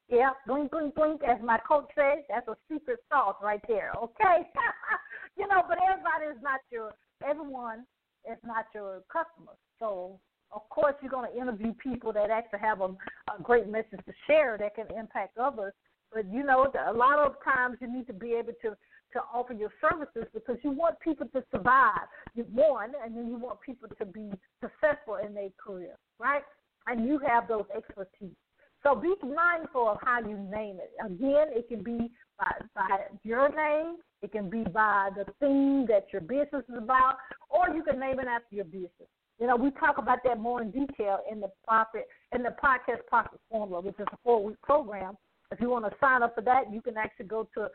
Yeah, 0.08 0.30
blink, 0.46 0.70
blink, 0.70 0.94
blink, 0.94 1.22
as 1.22 1.38
my 1.42 1.58
coach 1.66 1.88
says, 1.94 2.24
that's 2.28 2.46
a 2.48 2.56
secret 2.70 2.98
sauce 3.10 3.36
right 3.42 3.62
there, 3.68 3.92
okay? 3.96 4.48
you 5.36 5.46
know, 5.48 5.62
but 5.68 5.78
everybody 5.82 6.36
is 6.36 6.42
not 6.42 6.60
your, 6.70 6.94
everyone 7.26 7.84
is 8.30 8.38
not 8.44 8.66
your 8.74 9.02
customer. 9.12 9.52
So, 9.78 10.18
of 10.52 10.68
course, 10.68 10.94
you're 11.00 11.10
going 11.10 11.30
to 11.30 11.38
interview 11.38 11.72
people 11.82 12.12
that 12.12 12.30
actually 12.30 12.60
have 12.60 12.80
a, 12.80 12.88
a 13.34 13.42
great 13.42 13.68
message 13.68 14.00
to 14.04 14.12
share 14.26 14.58
that 14.58 14.74
can 14.74 14.86
impact 14.96 15.38
others. 15.38 15.72
But, 16.12 16.30
you 16.30 16.44
know, 16.44 16.70
a 16.86 16.92
lot 16.92 17.18
of 17.18 17.36
times 17.42 17.78
you 17.80 17.90
need 17.90 18.06
to 18.08 18.12
be 18.12 18.34
able 18.34 18.52
to 18.62 18.76
to 19.12 19.20
offer 19.32 19.52
your 19.52 19.70
services 19.80 20.24
because 20.32 20.56
you 20.62 20.70
want 20.70 20.98
people 21.00 21.26
to 21.28 21.44
survive. 21.50 22.08
You 22.34 22.44
one, 22.44 22.92
and 23.04 23.16
then 23.16 23.28
you 23.28 23.36
want 23.36 23.60
people 23.60 23.88
to 23.98 24.06
be 24.06 24.30
successful 24.60 25.16
in 25.16 25.34
their 25.34 25.50
career, 25.62 25.96
right? 26.18 26.42
And 26.86 27.06
you 27.06 27.20
have 27.26 27.46
those 27.46 27.66
expertise. 27.76 28.34
So 28.82 28.96
be 28.96 29.14
mindful 29.22 29.88
of 29.88 29.98
how 30.02 30.20
you 30.20 30.36
name 30.50 30.78
it. 30.80 30.92
Again, 31.04 31.48
it 31.50 31.68
can 31.68 31.82
be 31.82 32.10
by, 32.42 32.52
by 32.74 32.98
your 33.22 33.48
name. 33.48 33.96
It 34.22 34.32
can 34.32 34.50
be 34.50 34.64
by 34.64 35.10
the 35.16 35.24
theme 35.40 35.86
that 35.88 36.06
your 36.12 36.22
business 36.22 36.64
is 36.68 36.76
about, 36.78 37.16
or 37.50 37.74
you 37.74 37.82
can 37.82 37.98
name 37.98 38.20
it 38.20 38.28
after 38.28 38.54
your 38.54 38.64
business. 38.64 39.08
You 39.40 39.46
know, 39.48 39.56
we 39.56 39.70
talk 39.72 39.98
about 39.98 40.18
that 40.24 40.38
more 40.38 40.62
in 40.62 40.70
detail 40.70 41.18
in 41.30 41.40
the 41.40 41.50
profit 41.66 42.06
in 42.32 42.42
the 42.42 42.54
podcast 42.62 43.04
profit 43.08 43.40
formula, 43.50 43.80
which 43.80 43.98
is 43.98 44.06
a 44.12 44.16
four 44.22 44.44
week 44.44 44.60
program. 44.62 45.16
If 45.50 45.60
you 45.60 45.68
want 45.68 45.84
to 45.84 45.90
sign 46.00 46.22
up 46.22 46.34
for 46.34 46.42
that, 46.42 46.72
you 46.72 46.80
can 46.80 46.96
actually 46.96 47.26
go 47.26 47.48
to 47.54 47.68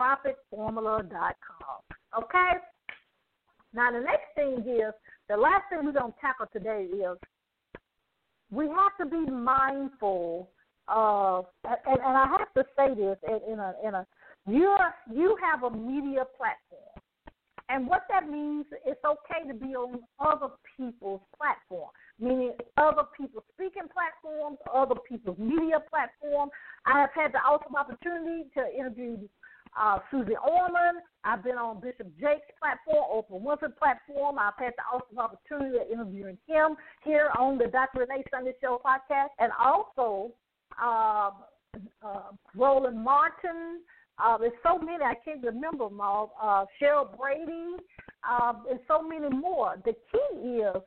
podcastprofitformula.com. 0.00 1.82
Okay. 2.18 2.52
Now 3.74 3.92
the 3.92 4.00
next 4.00 4.34
thing 4.34 4.64
is 4.66 4.94
the 5.28 5.36
last 5.36 5.64
thing 5.68 5.84
we're 5.84 5.92
gonna 5.92 6.14
tackle 6.20 6.46
today 6.52 6.84
is 6.84 7.18
we 8.50 8.66
have 8.68 8.96
to 9.00 9.06
be 9.06 9.30
mindful 9.30 10.50
of, 10.90 11.46
and, 11.64 11.78
and 11.86 12.16
I 12.16 12.26
have 12.26 12.52
to 12.54 12.64
say 12.76 12.94
this 12.94 13.16
in, 13.28 13.52
in 13.54 13.58
a 13.58 13.74
in 13.84 13.94
a 13.94 14.06
you 14.46 14.76
you 15.12 15.36
have 15.42 15.62
a 15.62 15.70
media 15.76 16.24
platform, 16.36 17.00
and 17.68 17.86
what 17.86 18.02
that 18.10 18.28
means 18.28 18.66
it's 18.84 19.00
okay 19.04 19.46
to 19.48 19.54
be 19.54 19.74
on 19.74 20.00
other 20.18 20.48
people's 20.76 21.20
platform, 21.36 21.90
meaning 22.18 22.52
other 22.76 23.04
people's 23.16 23.44
speaking 23.54 23.88
platforms, 23.92 24.58
other 24.74 24.96
people's 25.08 25.38
media 25.38 25.78
platform. 25.88 26.50
I 26.86 27.00
have 27.00 27.10
had 27.14 27.32
the 27.32 27.38
awesome 27.38 27.76
opportunity 27.76 28.50
to 28.54 28.66
interview 28.76 29.18
uh, 29.78 29.98
Suze 30.10 30.28
Orman. 30.42 31.02
I've 31.24 31.44
been 31.44 31.56
on 31.56 31.80
Bishop 31.80 32.08
Jakes' 32.18 32.50
platform, 32.58 33.04
Oprah 33.12 33.40
Winfrey 33.40 33.76
platform. 33.76 34.38
I've 34.38 34.58
had 34.58 34.72
the 34.76 34.84
awesome 34.90 35.18
opportunity 35.18 35.78
of 35.78 35.90
interviewing 35.92 36.38
him 36.46 36.76
here 37.04 37.30
on 37.38 37.58
the 37.58 37.66
Dr. 37.66 38.00
Renee 38.00 38.24
Sunday 38.32 38.54
Show 38.60 38.80
podcast, 38.84 39.28
and 39.38 39.52
also 39.60 40.32
uh, 40.82 41.30
uh, 42.02 42.20
Roland 42.54 43.02
Martin. 43.02 43.80
Uh, 44.22 44.36
there's 44.36 44.52
so 44.62 44.78
many 44.78 45.02
I 45.02 45.14
can't 45.24 45.42
remember 45.42 45.88
them 45.88 46.00
all. 46.00 46.34
Uh, 46.40 46.64
Sheryl 46.80 47.16
Brady, 47.16 47.76
uh, 48.28 48.52
and 48.70 48.80
so 48.86 49.02
many 49.02 49.34
more. 49.34 49.76
The 49.84 49.94
key 50.12 50.40
is 50.40 50.82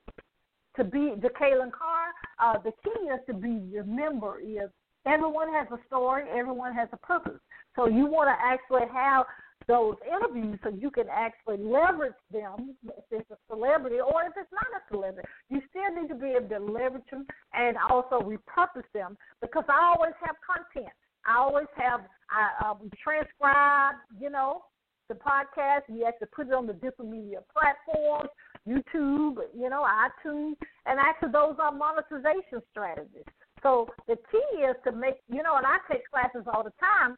to 0.77 0.83
be 0.83 1.13
the 1.21 1.29
Kaylin 1.29 1.71
Carr. 1.71 2.09
Uh, 2.39 2.59
the 2.59 2.71
key 2.83 3.07
is 3.07 3.19
to 3.27 3.33
be 3.33 3.59
remember 3.75 4.39
is 4.39 4.69
everyone 5.05 5.51
has 5.53 5.67
a 5.71 5.77
story, 5.87 6.23
everyone 6.29 6.73
has 6.73 6.89
a 6.93 6.97
purpose. 6.97 7.39
So 7.75 7.87
you 7.87 8.05
want 8.05 8.29
to 8.29 8.35
actually 8.39 8.87
have 8.93 9.25
those 9.67 9.95
interviews 10.05 10.59
so 10.63 10.69
you 10.69 10.91
can 10.91 11.05
actually 11.11 11.57
leverage 11.57 12.13
them 12.31 12.75
if 12.83 13.03
it's 13.11 13.31
a 13.31 13.37
celebrity 13.49 13.97
or 13.99 14.23
if 14.23 14.33
it's 14.37 14.51
not 14.51 14.67
a 14.75 14.81
celebrity. 14.91 15.27
You 15.49 15.61
still 15.69 16.01
need 16.01 16.09
to 16.09 16.15
be 16.15 16.35
able 16.35 16.49
to 16.49 16.59
leverage 16.59 17.03
them 17.11 17.25
and 17.53 17.77
also 17.89 18.19
repurpose 18.21 18.87
them 18.93 19.17
because 19.41 19.63
I 19.69 19.93
always 19.95 20.13
have 20.25 20.35
content. 20.43 20.93
I 21.25 21.37
always 21.37 21.67
have 21.77 22.01
I 22.29 22.69
um, 22.69 22.89
transcribe, 23.01 23.95
you 24.19 24.29
know, 24.29 24.63
the 25.07 25.15
podcast. 25.15 25.81
You 25.87 26.05
have 26.05 26.19
to 26.19 26.25
put 26.27 26.47
it 26.47 26.53
on 26.53 26.67
the 26.67 26.73
different 26.73 27.11
media 27.11 27.39
platforms, 27.51 28.29
YouTube, 28.67 29.37
you 29.55 29.69
know, 29.69 29.85
iTunes, 29.85 30.55
and 30.85 30.99
actually 30.99 31.31
those 31.31 31.55
are 31.59 31.71
monetization 31.71 32.61
strategies. 32.71 33.25
So 33.61 33.87
the 34.07 34.17
key 34.31 34.61
is 34.61 34.75
to 34.83 34.91
make, 34.91 35.15
you 35.29 35.43
know, 35.43 35.55
and 35.55 35.65
I 35.65 35.77
take 35.89 36.09
classes 36.09 36.45
all 36.53 36.63
the 36.63 36.73
time 36.79 37.15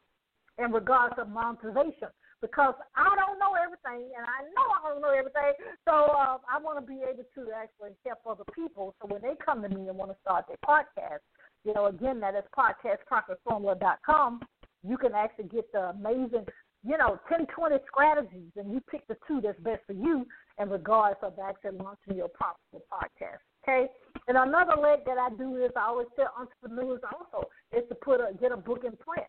in 0.58 0.72
regards 0.72 1.16
to 1.16 1.24
monetization 1.24 2.08
because 2.46 2.74
I 2.94 3.10
don't 3.18 3.38
know 3.38 3.58
everything 3.58 4.14
and 4.14 4.22
I 4.22 4.46
know 4.54 4.66
I 4.70 4.94
don't 4.94 5.02
know 5.02 5.10
everything. 5.10 5.52
So 5.84 5.92
uh, 5.92 6.38
I 6.46 6.58
want 6.62 6.78
to 6.78 6.86
be 6.86 7.02
able 7.02 7.26
to 7.26 7.42
actually 7.50 7.98
help 8.06 8.22
other 8.26 8.46
people. 8.54 8.94
So 9.02 9.08
when 9.10 9.22
they 9.22 9.34
come 9.44 9.62
to 9.62 9.68
me 9.68 9.88
and 9.88 9.98
want 9.98 10.12
to 10.12 10.18
start 10.22 10.46
their 10.46 10.62
podcast, 10.62 11.26
you 11.64 11.74
know, 11.74 11.86
again, 11.86 12.20
that 12.20 12.34
is 12.34 12.44
podcastprofitformula.com. 12.54 14.40
You 14.86 14.96
can 14.96 15.12
actually 15.14 15.48
get 15.50 15.70
the 15.72 15.90
amazing, 15.90 16.46
you 16.86 16.96
know, 16.96 17.18
10, 17.28 17.46
20 17.46 17.76
strategies, 17.90 18.52
and 18.54 18.70
you 18.72 18.80
pick 18.88 19.06
the 19.08 19.16
two 19.26 19.40
that's 19.40 19.58
best 19.60 19.82
for 19.86 19.94
you 19.94 20.24
in 20.60 20.70
regards 20.70 21.18
of 21.22 21.34
actually 21.42 21.76
launching 21.78 22.14
your 22.14 22.28
profitable 22.28 22.84
podcast. 22.86 23.42
Okay, 23.66 23.90
and 24.28 24.36
another 24.36 24.80
leg 24.80 25.00
that 25.06 25.18
I 25.18 25.28
do 25.36 25.56
is 25.56 25.72
I 25.76 25.88
always 25.88 26.06
tell 26.14 26.30
entrepreneurs 26.38 27.00
also 27.02 27.48
is 27.76 27.82
to 27.88 27.96
put 27.96 28.20
a 28.20 28.32
get 28.40 28.52
a 28.52 28.56
book 28.56 28.84
in 28.84 28.92
print. 28.96 29.26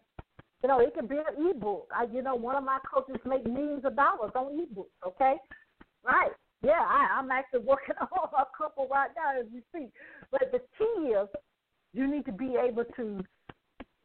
You 0.64 0.70
know, 0.70 0.80
it 0.80 0.94
can 0.96 1.08
be 1.08 1.18
an 1.18 1.50
ebook. 1.50 1.88
I, 1.96 2.06
you 2.12 2.22
know, 2.22 2.36
one 2.36 2.56
of 2.56 2.64
my 2.64 2.80
coaches 2.92 3.22
make 3.26 3.46
millions 3.46 3.86
of 3.86 3.96
dollars 3.96 4.32
on 4.36 4.60
ebooks. 4.60 5.08
Okay, 5.08 5.36
right? 6.04 6.32
Yeah, 6.64 6.82
I, 6.82 7.20
I'm 7.20 7.30
actually 7.32 7.60
working 7.66 7.96
on 8.00 8.30
a 8.34 8.46
couple 8.58 8.88
right 8.90 9.10
now 9.16 9.40
as 9.40 9.46
we 9.54 9.62
speak. 9.70 9.92
But 10.32 10.52
the 10.52 10.60
key 10.78 11.10
is 11.10 11.28
you 11.94 12.08
need 12.08 12.26
to 12.26 12.32
be 12.32 12.56
able 12.56 12.86
to 12.96 13.24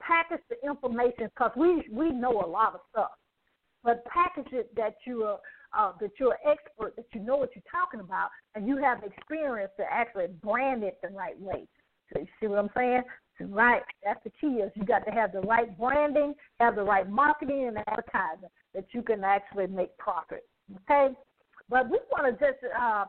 package 0.01 0.43
the 0.51 0.57
information 0.69 1.29
because 1.35 1.53
we 1.57 1.87
we 1.91 2.11
know 2.11 2.43
a 2.43 2.47
lot 2.47 2.75
of 2.75 2.81
stuff, 2.91 3.11
but 3.83 4.05
package 4.05 4.53
it 4.53 4.75
that 4.77 4.97
you 5.07 5.25
are 5.25 5.39
uh, 5.77 5.93
that 6.01 6.11
you're 6.21 6.33
an 6.33 6.53
expert, 6.53 6.95
that 6.97 7.07
you 7.15 7.21
know 7.21 7.37
what 7.37 7.51
you're 7.55 7.63
talking 7.71 8.01
about, 8.01 8.29
and 8.55 8.67
you 8.67 8.77
have 8.77 9.03
experience 9.05 9.71
to 9.79 9.85
actually 9.91 10.27
brand 10.43 10.83
it 10.83 10.99
the 11.03 11.09
right 11.09 11.39
way. 11.41 11.67
So 12.13 12.21
you 12.21 12.27
see 12.41 12.47
what 12.47 12.59
I'm 12.59 12.71
saying? 12.77 13.03
Right. 13.51 13.83
That's 14.05 14.23
the 14.25 14.31
key 14.41 14.59
is 14.59 14.71
you 14.75 14.85
got 14.85 15.05
to 15.07 15.11
have 15.11 15.33
the 15.33 15.41
right 15.41 15.77
branding, 15.79 16.35
have 16.61 16.77
the 16.77 16.83
right 16.83 17.09
marketing 17.09 17.69
and 17.69 17.79
advertising 17.79 18.49
that 18.75 18.87
you 18.93 19.03
can 19.03 19.25
actually 19.25 19.67
make 19.67 19.97
profit. 19.99 20.45
Okay? 20.85 21.15
But 21.69 21.91
we 21.91 21.99
want 22.11 22.39
to 22.39 22.45
just 22.45 22.59
uh, 22.79 23.05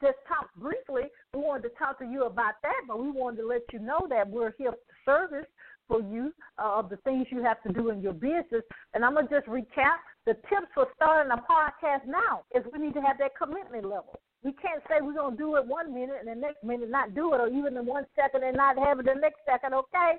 just 0.00 0.18
talk 0.26 0.48
briefly. 0.56 1.02
We 1.34 1.40
wanted 1.40 1.68
to 1.68 1.74
talk 1.76 1.98
to 1.98 2.04
you 2.04 2.24
about 2.24 2.54
that, 2.62 2.82
but 2.88 3.02
we 3.02 3.10
wanted 3.10 3.42
to 3.42 3.46
let 3.46 3.62
you 3.72 3.78
know 3.78 4.06
that 4.08 4.28
we're 4.28 4.52
here 4.58 4.72
to 4.72 4.76
service 5.04 5.46
for 5.86 6.00
you 6.00 6.32
uh, 6.58 6.78
of 6.78 6.88
the 6.88 6.96
things 6.98 7.26
you 7.30 7.42
have 7.42 7.62
to 7.64 7.72
do 7.72 7.90
in 7.90 8.00
your 8.00 8.12
business. 8.12 8.62
And 8.94 9.04
I'm 9.04 9.14
gonna 9.14 9.28
just 9.28 9.46
recap 9.46 9.98
the 10.26 10.34
tips 10.48 10.70
for 10.74 10.86
starting 10.96 11.32
a 11.32 11.36
podcast 11.36 12.06
now 12.06 12.42
is 12.54 12.64
we 12.72 12.78
need 12.78 12.94
to 12.94 13.02
have 13.02 13.18
that 13.18 13.32
commitment 13.36 13.84
level. 13.84 14.20
We 14.42 14.52
can't 14.52 14.82
say 14.88 15.02
we're 15.02 15.14
gonna 15.14 15.36
do 15.36 15.56
it 15.56 15.66
one 15.66 15.92
minute 15.92 16.16
and 16.20 16.28
the 16.28 16.34
next 16.34 16.64
minute 16.64 16.88
not 16.90 17.14
do 17.14 17.34
it, 17.34 17.40
or 17.40 17.48
even 17.48 17.76
in 17.76 17.84
one 17.84 18.06
second 18.16 18.42
and 18.42 18.56
not 18.56 18.78
have 18.78 18.98
it 18.98 19.06
the 19.06 19.14
next 19.14 19.40
second. 19.44 19.74
Okay, 19.74 20.12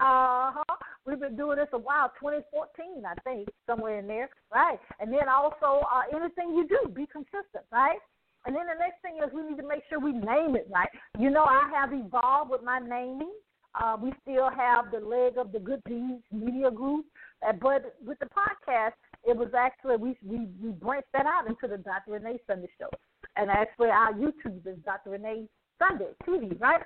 uh 0.00 0.50
huh. 0.58 0.76
We've 1.06 1.20
been 1.20 1.36
doing 1.36 1.56
this 1.56 1.68
a 1.72 1.78
while, 1.78 2.12
2014, 2.20 3.04
I 3.06 3.14
think, 3.22 3.48
somewhere 3.66 3.98
in 4.00 4.06
there, 4.06 4.28
right? 4.52 4.78
And 4.98 5.12
then 5.12 5.28
also, 5.28 5.86
uh, 5.86 6.02
anything 6.14 6.54
you 6.54 6.66
do, 6.68 6.90
be 6.92 7.06
consistent, 7.06 7.64
right? 7.72 7.98
And 8.46 8.56
then 8.56 8.66
the 8.66 8.78
next 8.78 9.02
thing 9.02 9.18
is 9.24 9.32
we 9.32 9.42
need 9.42 9.60
to 9.60 9.68
make 9.68 9.82
sure 9.88 10.00
we 10.00 10.12
name 10.12 10.56
it 10.56 10.68
right. 10.72 10.88
You 11.18 11.30
know, 11.30 11.44
I 11.44 11.70
have 11.74 11.92
evolved 11.92 12.50
with 12.50 12.62
my 12.62 12.78
naming. 12.78 13.32
Uh, 13.74 13.96
we 14.00 14.12
still 14.22 14.50
have 14.50 14.90
the 14.90 14.98
leg 14.98 15.38
of 15.38 15.52
the 15.52 15.60
Good 15.60 15.82
Deeds 15.86 16.24
Media 16.32 16.70
Group, 16.70 17.06
uh, 17.46 17.52
but 17.52 17.94
with 18.04 18.18
the 18.18 18.26
podcast, 18.26 18.98
it 19.24 19.36
was 19.36 19.50
actually 19.56 19.96
we 19.96 20.16
we 20.26 20.48
we 20.60 20.70
branched 20.70 21.12
that 21.12 21.26
out 21.26 21.46
into 21.46 21.68
the 21.68 21.78
Dr. 21.78 22.12
Renee 22.12 22.40
Sunday 22.48 22.68
Show 22.80 22.88
and 23.36 23.50
actually 23.50 23.88
our 23.88 24.12
YouTube 24.12 24.66
is 24.66 24.78
Dr. 24.84 25.10
Renee 25.10 25.46
Sunday 25.78 26.10
TV, 26.26 26.58
right? 26.60 26.82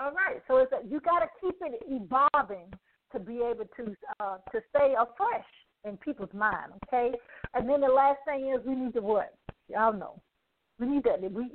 All 0.00 0.12
right, 0.12 0.42
so 0.48 0.56
it's 0.58 0.72
a, 0.72 0.86
you 0.86 1.00
got 1.00 1.20
to 1.20 1.26
keep 1.40 1.54
it 1.60 1.80
evolving 1.86 2.66
to 3.12 3.20
be 3.20 3.36
able 3.36 3.64
to 3.76 3.96
uh, 4.20 4.38
to 4.52 4.60
stay 4.70 4.94
afresh 4.98 5.46
in 5.84 5.96
people's 5.98 6.32
mind, 6.32 6.72
okay? 6.86 7.12
And 7.54 7.68
then 7.68 7.80
the 7.80 7.88
last 7.88 8.18
thing 8.26 8.52
is 8.52 8.66
we 8.66 8.74
need 8.74 8.94
to 8.94 9.00
what? 9.00 9.34
Y'all 9.68 9.92
know, 9.92 10.20
we 10.78 10.86
need 10.86 11.04
to 11.04 11.16
we 11.28 11.48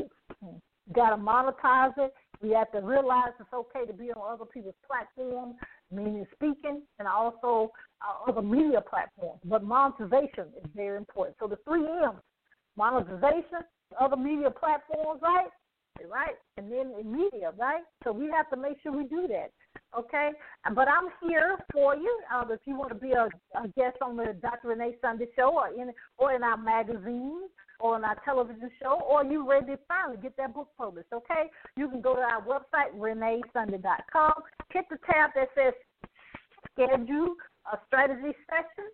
got 0.94 1.12
to 1.12 1.18
monetize 1.18 1.94
it. 1.98 2.14
We 2.42 2.52
have 2.52 2.72
to 2.72 2.80
realize 2.80 3.32
it's 3.40 3.54
okay 3.54 3.86
to 3.86 3.94
be 3.94 4.12
on 4.12 4.34
other 4.34 4.46
people's 4.46 4.76
platforms, 4.88 5.56
meaning 5.92 6.26
speaking, 6.34 6.84
and 6.98 7.08
also 7.08 7.72
uh, 8.02 8.32
other 8.32 8.42
media 8.42 8.82
platforms. 8.82 9.42
But 9.44 9.64
monetization 9.64 10.46
is 10.58 10.70
very 10.74 10.98
important. 10.98 11.36
So 11.40 11.48
the 11.48 11.58
three 11.68 11.86
M's: 11.86 12.22
monetization, 12.78 13.66
other 14.00 14.16
media 14.16 14.52
platforms, 14.52 15.22
right? 15.22 15.48
Right, 16.10 16.36
and 16.56 16.72
then 16.72 16.94
in 16.98 17.12
media, 17.12 17.52
right? 17.58 17.84
So 18.06 18.14
we 18.14 18.30
have 18.32 18.50
to 18.52 18.56
make 18.56 18.78
sure 18.82 18.94
we 18.96 19.04
do 19.04 19.28
that, 19.28 19.52
okay? 19.98 20.30
But 20.74 20.88
I'm 20.88 21.10
here 21.28 21.58
for 21.74 21.94
you. 21.94 22.22
Uh, 22.34 22.46
if 22.52 22.62
you 22.64 22.78
want 22.78 22.90
to 22.90 22.96
be 22.96 23.12
a, 23.12 23.28
a 23.62 23.68
guest 23.76 23.98
on 24.02 24.16
the 24.16 24.34
Dr. 24.42 24.70
Renee 24.70 24.96
Sunday 25.02 25.28
Show, 25.36 25.60
or 25.60 25.68
in 25.68 25.92
or 26.18 26.34
in 26.34 26.42
our 26.42 26.56
magazine, 26.56 27.42
or 27.80 27.96
on 27.96 28.06
our 28.06 28.16
television 28.24 28.70
show, 28.82 29.02
or 29.02 29.24
you 29.26 29.50
ready 29.50 29.74
to 29.74 29.80
finally 29.88 30.18
get 30.22 30.36
that 30.38 30.54
book 30.54 30.70
published, 30.78 31.12
okay? 31.14 31.50
You 31.76 31.90
can 31.90 32.02
go 32.02 32.16
to 32.16 32.22
our 32.22 32.42
website, 32.42 32.98
reneesunday.com, 32.98 34.34
hit 34.72 34.86
the 34.90 34.98
tab 35.06 35.32
that 35.36 35.50
says 35.56 35.74
schedule 36.72 37.36
a 37.72 37.78
strategy 37.88 38.36
session, 38.48 38.90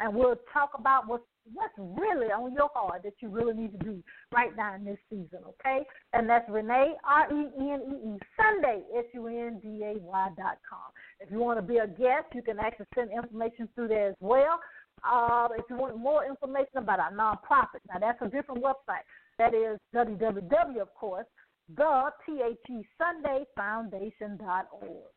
and 0.00 0.14
we'll 0.14 0.36
talk 0.52 0.70
about 0.78 1.06
what's 1.06 1.24
what's 1.52 1.74
really 1.78 2.26
on 2.26 2.52
your 2.52 2.70
heart 2.74 3.02
that 3.02 3.14
you 3.20 3.28
really 3.28 3.54
need 3.54 3.72
to 3.72 3.84
do 3.84 4.02
right 4.32 4.54
now 4.56 4.74
in 4.74 4.84
this 4.84 4.98
season, 5.08 5.40
okay? 5.46 5.84
And 6.12 6.28
that's 6.28 6.48
Renee, 6.48 6.94
R 7.04 7.26
E 7.32 7.48
N 7.58 7.80
E 7.88 8.08
E, 8.14 8.18
Sunday, 8.36 8.82
S 8.96 9.04
U 9.14 9.26
N 9.26 9.60
D 9.62 9.82
A 9.84 9.98
Y 9.98 10.28
dot 10.36 10.58
com. 10.68 10.90
If 11.20 11.30
you 11.30 11.38
want 11.38 11.58
to 11.58 11.62
be 11.62 11.78
a 11.78 11.86
guest, 11.86 12.26
you 12.34 12.42
can 12.42 12.58
actually 12.58 12.86
send 12.94 13.10
information 13.10 13.68
through 13.74 13.88
there 13.88 14.08
as 14.08 14.16
well. 14.20 14.60
Uh, 15.02 15.48
if 15.56 15.64
you 15.70 15.76
want 15.76 15.96
more 15.96 16.26
information 16.26 16.76
about 16.76 17.00
our 17.00 17.12
nonprofit, 17.12 17.80
now 17.88 17.98
that's 17.98 18.20
a 18.20 18.28
different 18.28 18.62
website. 18.62 19.04
That 19.38 19.54
is 19.54 19.78
www, 19.94 20.80
of 20.80 20.94
course, 20.94 21.26
the 21.74 22.10
T 22.26 22.40
H 22.46 22.58
E 22.68 22.86
Sunday 22.98 23.44
Foundation 23.56 24.36
dot 24.36 24.68
org. 24.72 25.08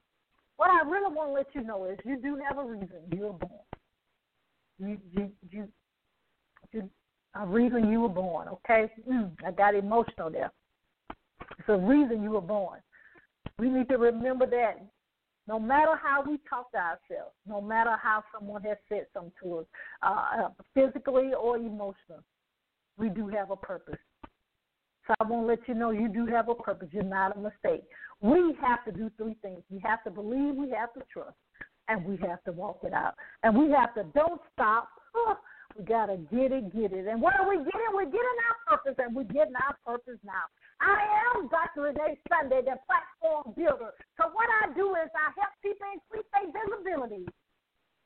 what 0.58 0.70
I 0.70 0.88
really 0.88 1.14
want 1.14 1.30
to 1.30 1.34
let 1.34 1.48
you 1.54 1.62
know 1.64 1.86
is 1.86 1.98
you 2.06 2.18
do 2.22 2.40
have 2.48 2.58
a 2.58 2.64
reason 2.64 3.02
you're 3.12 3.34
born. 3.34 3.52
You, 4.80 4.98
you, 5.12 5.32
you, 5.52 5.68
you 6.74 6.90
a 7.36 7.48
reason 7.48 7.92
you 7.92 8.02
were 8.02 8.10
born. 8.10 8.48
Okay, 8.48 8.92
mm, 9.10 9.32
I 9.46 9.52
got 9.52 9.76
emotional 9.76 10.30
there. 10.30 10.52
It's 11.58 11.70
a 11.70 11.78
reason 11.78 12.22
you 12.22 12.32
were 12.32 12.42
born. 12.42 12.80
We 13.58 13.70
need 13.70 13.90
to 13.90 13.98
remember 13.98 14.46
that 14.46 14.86
no 15.48 15.60
matter 15.60 15.96
how 16.02 16.24
we 16.26 16.40
talk 16.50 16.72
to 16.72 16.78
ourselves, 16.78 17.34
no 17.48 17.60
matter 17.60 17.96
how 18.02 18.24
someone 18.34 18.64
has 18.64 18.78
said 18.88 19.08
something 19.14 19.32
to 19.44 19.60
us, 19.60 19.66
uh, 20.02 20.50
physically 20.74 21.32
or 21.34 21.58
emotionally, 21.58 22.24
we 22.98 23.10
do 23.10 23.28
have 23.28 23.52
a 23.52 23.56
purpose. 23.56 24.00
So 25.08 25.14
I 25.20 25.26
want 25.26 25.44
to 25.44 25.48
let 25.48 25.68
you 25.68 25.74
know 25.74 25.92
you 25.92 26.08
do 26.08 26.26
have 26.28 26.48
a 26.48 26.56
purpose. 26.56 26.88
You're 26.92 27.04
not 27.04 27.36
a 27.36 27.40
mistake. 27.40 27.84
We 28.22 28.56
have 28.62 28.86
to 28.86 28.92
do 28.92 29.12
three 29.18 29.36
things. 29.42 29.62
We 29.70 29.80
have 29.80 30.04
to 30.06 30.12
believe, 30.12 30.56
we 30.56 30.70
have 30.70 30.94
to 30.94 31.02
trust, 31.12 31.36
and 31.90 32.06
we 32.06 32.16
have 32.26 32.42
to 32.46 32.54
walk 32.54 32.80
it 32.84 32.94
out. 32.94 33.16
And 33.44 33.58
we 33.58 33.70
have 33.72 33.94
to 33.96 34.04
don't 34.16 34.40
stop. 34.54 34.88
We 35.78 35.84
gotta 35.86 36.18
get 36.32 36.52
it, 36.52 36.74
get 36.74 36.94
it. 36.94 37.08
And 37.08 37.22
what 37.22 37.40
are 37.40 37.48
we 37.50 37.58
getting? 37.58 37.94
We're 37.94 38.06
getting 38.06 38.40
our 38.50 38.78
purpose, 38.78 38.96
and 38.98 39.16
we're 39.16 39.30
getting 39.30 39.56
our 39.56 39.78
purpose 39.86 40.20
now. 40.24 40.46
I 40.82 41.34
am 41.36 41.50
Dr. 41.50 41.90
Renee 41.90 42.20
Sunday, 42.30 42.62
the 42.62 42.78
platform 42.86 43.54
builder. 43.56 43.94
So 44.20 44.30
what 44.34 44.50
I 44.62 44.74
do 44.74 44.96
is 44.96 45.10
I 45.16 45.32
help 45.36 45.54
people 45.62 45.88
increase 45.94 46.28
their 46.34 46.50
visibility. 46.52 47.26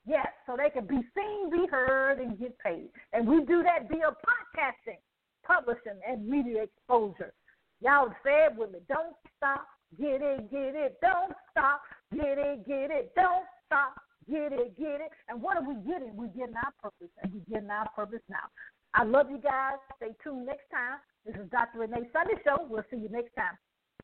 Yes, 0.05 0.27
so 0.45 0.55
they 0.55 0.69
can 0.69 0.88
be 0.88 1.01
seen, 1.15 1.50
be 1.51 1.67
heard, 1.67 2.19
and 2.19 2.39
get 2.39 2.57
paid. 2.59 2.89
And 3.12 3.27
we 3.27 3.43
do 3.43 3.63
that 3.63 3.89
via 3.89 4.15
podcasting, 4.24 5.03
publishing, 5.45 6.00
and 6.07 6.27
media 6.27 6.63
exposure. 6.63 7.33
Y'all 7.81 8.09
say 8.24 8.47
it 8.47 8.55
with 8.55 8.71
me. 8.71 8.79
Don't 8.88 9.15
stop 9.36 9.67
Get 9.95 10.21
it, 10.21 10.51
get 10.51 10.75
it, 10.75 10.97
don't 11.01 11.33
stop. 11.51 11.81
Get 12.13 12.38
it, 12.38 12.67
get 12.67 12.91
it, 12.91 13.13
don't 13.15 13.45
stop. 13.65 13.95
Get 14.29 14.51
it, 14.51 14.77
get 14.77 15.01
it. 15.01 15.12
And 15.29 15.41
what 15.41 15.57
are 15.57 15.63
we 15.63 15.75
getting? 15.89 16.15
We're 16.15 16.27
getting 16.27 16.55
our 16.55 16.74
purpose, 16.81 17.12
and 17.24 17.34
we're 17.34 17.55
getting 17.55 17.69
our 17.69 17.89
purpose 17.96 18.22
now. 18.29 18.51
I 18.93 19.03
love 19.03 19.29
you 19.29 19.38
guys. 19.38 19.75
Stay 19.98 20.13
tuned 20.24 20.46
next 20.46 20.69
time. 20.72 21.00
This 21.25 21.36
is 21.36 21.50
Dr. 21.50 21.79
Renee 21.79 22.10
Sunday 22.12 22.41
Show. 22.43 22.65
We'll 22.69 22.84
see 22.91 22.98
you 22.98 23.10
next 23.10 23.34
time. 23.36 23.57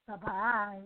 Bye 0.08 0.16
bye. 0.18 0.80